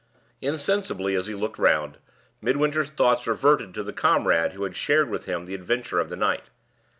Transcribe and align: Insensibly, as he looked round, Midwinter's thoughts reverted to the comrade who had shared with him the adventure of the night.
Insensibly, 0.41 1.13
as 1.13 1.27
he 1.27 1.35
looked 1.35 1.59
round, 1.59 1.99
Midwinter's 2.41 2.89
thoughts 2.89 3.27
reverted 3.27 3.75
to 3.75 3.83
the 3.83 3.93
comrade 3.93 4.53
who 4.53 4.63
had 4.63 4.75
shared 4.75 5.11
with 5.11 5.25
him 5.25 5.45
the 5.45 5.53
adventure 5.53 5.99
of 5.99 6.09
the 6.09 6.15
night. 6.15 6.45